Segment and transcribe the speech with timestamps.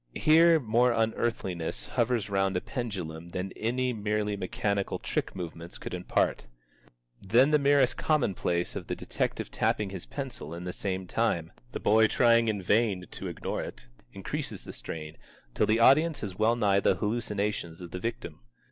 [0.15, 6.47] Here more unearthliness hovers round a pendulum than any merely mechanical trick movements could impart.
[7.21, 11.79] Then the merest commonplace of the detective tapping his pencil in the same time the
[11.79, 15.17] boy trying in vain to ignore it increases the strain,
[15.53, 18.39] till the audience has well nigh the hallucinations of the victim.